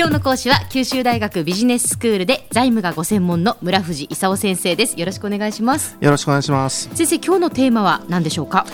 [0.00, 4.98] 今日の講師は九州大学ビジネススクールで財務がご専門の村藤勲先生です。
[4.98, 5.98] よろしくお願いします。
[6.00, 6.88] よろしくお願いします。
[6.94, 8.64] 先生今日のテーマは何でしょうか？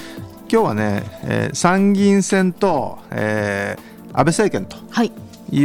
[0.49, 3.81] 今日はね、えー、参議院選と、えー、
[4.11, 4.81] 安倍政権とい。
[4.81, 5.13] う、はい、
[5.51, 5.59] え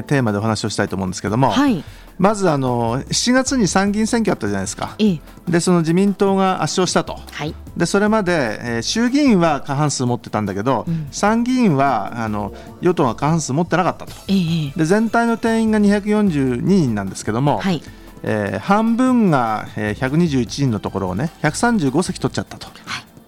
[0.00, 1.82] ー、テーマでお話をしたいと思うんですけども、はい、
[2.18, 17.82] まずあの7月に参議院選挙あったじゃないですか、ええ、でその自民党が圧勝したと、はい、でそれまで、えー、衆議院は過半数持ってたんだけど、うん、参議院はあの与党が過半数持ってなかったと、え、で全体の定員が242人なんですけども、はい。
[18.22, 22.72] えー、半分が、えー、121人のところをね135席取っちゃったと、は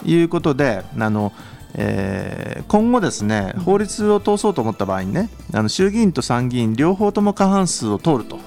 [0.03, 1.31] い、いうことであの
[1.75, 8.39] えー、今後、ですね法律を通そうと思った場合にねあの衆議院と参議院両方とも過半数を通ると、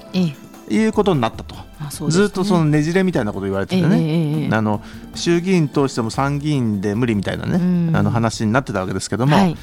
[0.69, 4.81] いうことになったと、ね、ずっとそのねじれみたいなこと言われててね、えー、あの
[5.15, 9.35] 衆議院通しても参議院で無理みたいなね、あの話になってたわけですけども。
[9.35, 9.57] はい。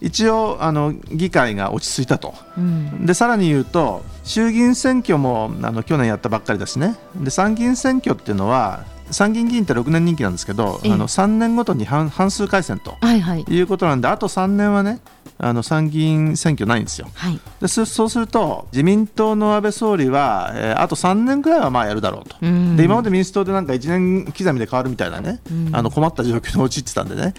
[0.00, 6.96] 一応あの議会が落ち着いたと、うん、でさらに言うと衆議院選挙もあの去年やったばっかりですね。
[7.16, 15.00] で参議院選挙っていうのは参議院議員って6年任期なんですけど、あの3年ごとに半半数改選と、はいはい、いうことなんであと3年はね
[15.38, 25.40] あの参議院選挙ないんですよ、はい、でそうすると自民党の安倍総理は、えー、あと3年くらいはまあやるだろうと、うで今まで民主党でなんか1年刻みで変わるみたいなね、
[25.72, 27.34] あの困った状況に陥ってたんでね、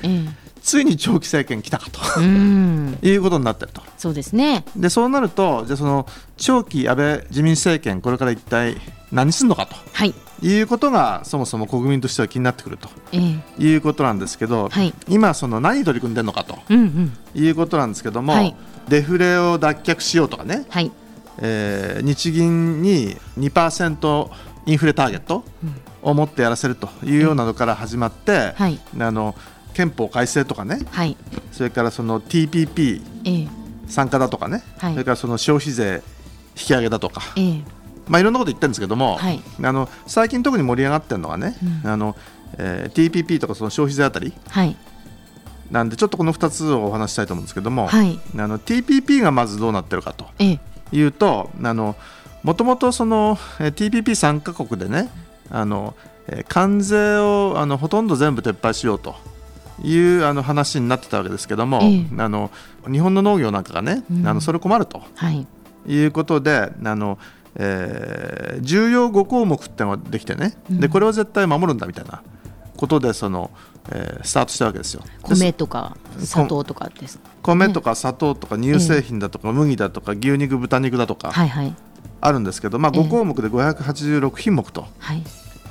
[0.61, 1.99] ついに長期政権来たかと。
[2.21, 3.81] いうことになってると。
[3.97, 4.65] そうですね。
[4.75, 8.75] でそうなるとじゃその長期安倍自民政権これから一体
[9.11, 18.55] 何するのかと、はい、いうことがそもそも国民としては気になってくると、えー、いうことなんですけど、はい、今その何取り組んでるのかと、うんうん、いうことなんですけども、はい、
[18.89, 20.91] デフレを脱却しようとかね、はい。
[21.39, 24.29] えー、日銀に2%
[24.65, 25.43] インフレターゲット
[26.01, 29.35] を持ってやらせるというようなのから始まって、はい、あの
[29.73, 31.15] 憲法改正とかね、はい、
[31.51, 33.47] それからその TPP
[33.87, 36.01] 参加だとかね、はい、それからその消費税
[36.55, 37.63] 引き上げだとか、えー、
[38.07, 42.15] まあ、いろんなこと言ってるんですけども、はい、あの最近特に盛り上がってるのはね、うん、あの
[42.57, 44.75] えー、TPP とかその消費税あたり、はい、
[45.71, 50.25] なんでちょっとこの2つをお話したいと思うんですけども、はい、あの TPP がまずどうなってるかと
[50.91, 51.49] いうと
[52.43, 55.09] もともと TPP 参加国でね
[55.49, 55.95] あの、
[56.27, 59.15] えー、関税をあのほとんど全部撤廃しようと
[59.83, 62.49] いうあの話になってたわけですけども、ええ、あの
[62.89, 65.45] 日本の農業なんかがね、うん、あのそれ困ると、はい、
[65.85, 67.19] いうことであの、
[67.59, 72.21] えー、重要5項目ってのができてね、うん、でこれを絶対守るんだみたいな
[72.77, 73.49] ことでその、
[73.89, 75.01] えー、スタートしたわけですよ。
[75.23, 81.33] 米とか砂糖とかです、ね、米とか砂糖とか乳製品だとか、麦だとか牛肉豚肉だとか、
[82.21, 84.85] あるんですけど、まあ、5項目で586品目と。
[84.99, 85.23] はい。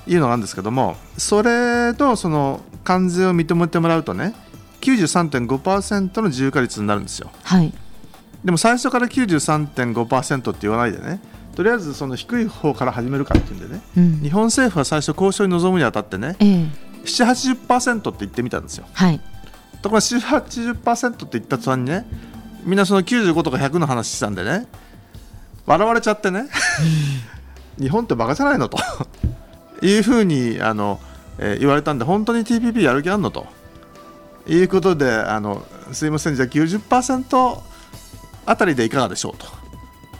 [0.08, 4.34] いうのがあるんですけどもそれのその関税を認めてもらうとね
[4.80, 7.72] 93.5%の自由化率になるんですよ、はい、
[8.44, 11.20] でも最初から93.5%って言わないでね
[11.56, 16.70] とりあえずその低い方から始めるかっていうんでね、うん、日本政府は最初交渉に臨むにあたってね、えー、
[17.02, 19.18] 780%って言ってみたんですよ、はい、
[19.80, 22.06] ところが780%って言った途端にね
[22.64, 24.66] みんなその95とか100の話したんでね
[25.64, 26.44] 笑われちゃってね
[27.80, 28.78] 日本ってバカじゃないのと
[29.80, 31.00] いうふうにあの、
[31.38, 33.46] えー、言われたんで本当に TPP やる気あるのと
[34.46, 37.60] いうことであのすいませんじゃあ90%
[38.44, 39.65] あたりでいかがでしょうと。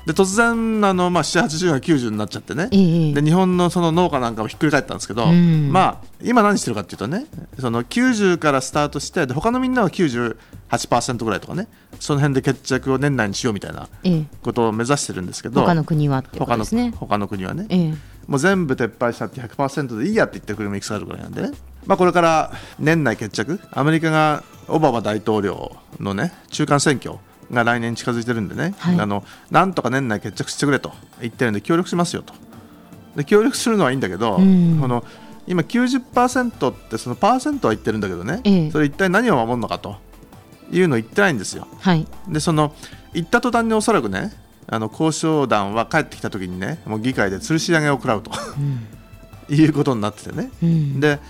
[0.07, 7.27] で突然あの、まあ、780が90になっちゃってね、えー、で日本のその農家なんかもひっくり返ったんですけど、うん、まあ、今何してるかっていうとね
[7.59, 11.67] その90からスタートしてで他のみんなは98%ぐらいとかね
[11.99, 13.89] その辺で決着を年内にしようみたいな
[14.43, 16.93] ことを目指してるんですけど、他の国はってことですね。
[16.95, 17.97] 他の国はね、えー、
[18.29, 21.53] もう全部撤廃したって100%でいいやって言ってる国もいくつかあるぐらいなんでね、
[21.87, 23.59] まあ、これから年内決着。
[23.73, 27.19] アメリカがオバマ大統領のね中間選挙
[27.51, 32.35] が来年近づいてるんでね、はい、あのなんとか年内決着してくれと言ってるんで協力しますよと。
[33.17, 35.05] で協力するのはいいんだけど、うん、この
[35.47, 39.97] 今90%ってそのパーセントは言ってるんだけどね、ええ、それ一体何を守るのかと
[40.71, 41.67] いうのを言ってないんですよ。
[41.81, 42.75] はい、でその
[43.15, 44.33] 言った途端におそらくね
[44.67, 48.33] あの交渉団は帰ってきた時にねもう議会で吊るし上げを食らうと、
[49.49, 51.21] うん、いうことになっててね、うん、で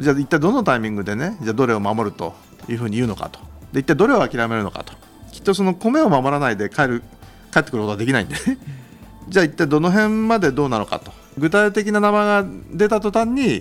[0.00, 2.34] じゃあ一体どのタイミングでねじゃどれを守ると
[2.68, 3.38] いうふうに言うのかと。
[3.72, 4.94] で一体どれを諦めるのかと
[5.46, 7.02] とその米を守らないで帰る
[7.52, 8.40] 帰ってくることはできないんで、ね、
[9.28, 11.12] じゃあ一体どの辺までどうなのかと。
[11.38, 13.60] 具体的な名前が出た途端に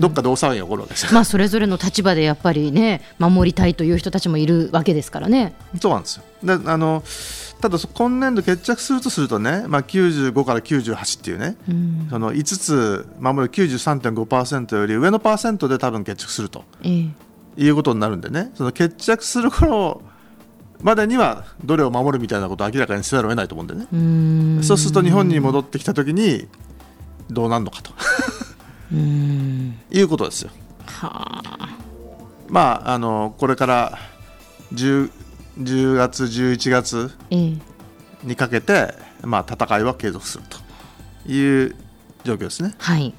[0.00, 5.54] どっかで大騒ぎが起こるわけですよ、まあ、それぞれの立場でやっぱりね守りたいという人たちもいるわけですからね。
[5.80, 6.24] そうなんですよ。
[6.44, 7.02] であの
[7.60, 17.12] ただ今年度決着するとするとね、まあ、95から98っていうね、うん、その5つ守る93.5%より上のパーセントで多分決着すると、えー、
[17.56, 18.52] いうことになるんでね。
[18.54, 20.02] その決着する頃
[20.84, 24.62] までにはどれを守るみたいなことを明らかにせざるを得ないと思うんでね。
[24.62, 26.46] そうすると日本に戻ってきた時に
[27.30, 27.90] どうなるのかと。
[29.90, 30.50] いうことですよ。
[30.84, 31.68] はあ、
[32.48, 33.98] まああのこれから
[34.74, 35.10] 10,
[35.58, 37.10] 10月11月
[38.22, 40.44] にかけて、ええ、まあ、戦いは継続する
[41.24, 41.76] という
[42.24, 42.74] 状況ですね。
[42.76, 43.14] はい、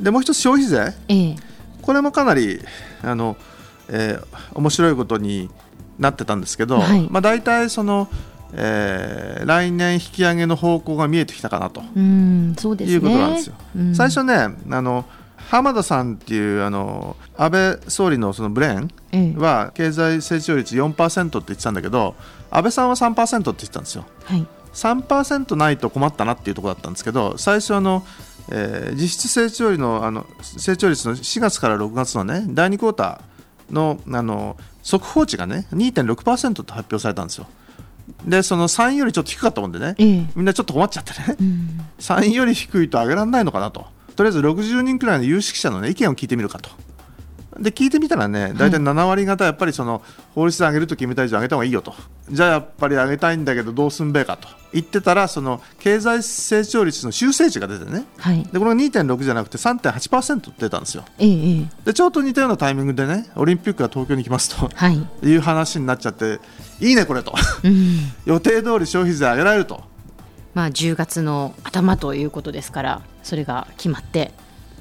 [0.00, 1.36] でもう一つ消費税、え、
[1.82, 2.60] これもかなり
[3.02, 3.36] あの、
[3.90, 5.50] えー、面白いことに
[5.98, 7.08] なってたんですけど、はい。
[7.10, 8.08] まあ、大体その、
[8.52, 11.82] えー、来年引き上げの方向が見えてきたかなと。
[12.56, 13.54] そうです、ね、いうことなんですよ。
[13.94, 14.34] 最初ね
[14.70, 15.04] あの
[15.48, 22.14] 浜田さんっていうあの安倍総理のそのブレーンは経済成長率4%って言ってたんだけど
[22.50, 24.04] 安倍さんは3%って言ってたんですよ。
[24.24, 28.04] はい、3%ないと困ったなっていうところだったんですけど最初あの、
[28.50, 37.48] えー、実質成長率のあの成長率の4月から6月のね第2クォーターのあの速報値がね2.6%って発表されたんですよ。
[38.24, 46.70] でその3よりちょっと低かったもんでね、ええ、みんなちょっと困っちゃってね、うん、3より低いと上げられないのかなととりあえず60人くらいの有識者の、ね、意見を聞いてみるかと。
[47.58, 50.02] で聞いてみたらね大体7割方やっぱりその
[50.34, 51.94] 法律で上げると決めた以上上げた方がいいよと。
[52.30, 54.48] じゃあやっぱり上げたいんだけどどうすんべえかと。
[54.74, 66.40] 言ってたらその経済成長率の修正値が出てね、はい、でこれが2.6じゃなくて3.8%出たんですよ、ええ、でちょうど似たようなタイミングでねオリンピックが東京に来ますと、 はい、いう話になっちゃって
[66.80, 69.82] いいねこれと、うん、予定通り消費税上げられると。
[70.54, 74.32] まあ、10月の頭ということですからそれが決まって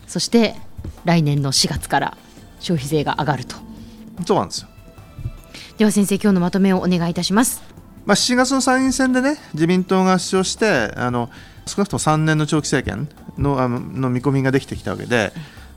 [0.06, 0.56] そして
[1.04, 2.18] 来年の4月から
[2.64, 3.56] 消費税が上がると。
[4.26, 4.68] そうなんですよ。
[5.78, 7.62] では先生今日のまとめをお願いいたします。
[8.06, 11.30] まあ、7月の参院選でね自民党が主張してあの
[11.66, 13.08] 少なくとも3年の長期政権
[13.38, 15.32] のあのの見込みができてきたわけで。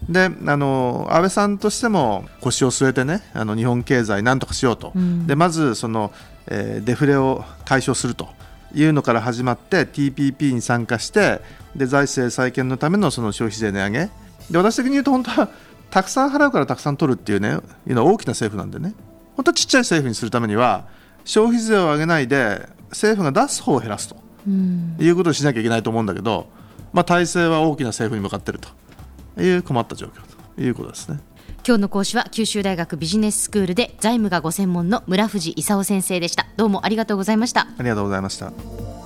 [0.08, 6.12] であの安倍さんとしても腰を据えてねあの日本経済なんとかしようと、うん、でまずその、
[6.46, 8.28] えー、デフレを解消すると。
[8.74, 11.40] いうのから始まって TPP に参加して
[11.74, 14.10] で財政再建のためのその消費税値上げ。
[14.50, 15.48] で私的に言うと本当は
[15.90, 18.94] たくさん払うからたくさん取るっていうねいうのは大きな政府なんでね。
[19.36, 20.86] 本当はちっちゃい政府にするためには
[21.24, 24.16] 消費税を上げないで政府が出す方を減らすと、
[24.46, 26.48] うん、いうことをしなきゃいけないと思うんだけど、
[26.92, 28.68] まあ、体制は大きな政府に向かっていると。
[29.42, 30.20] いう困った状況
[30.56, 31.20] ということですね。
[31.66, 36.46] 今日の講師は九州大学ビジネススクールで財務がご専門の村藤勲先生でした。
[36.56, 37.62] どうもありがとうございました。
[37.62, 39.05] ありがとうございました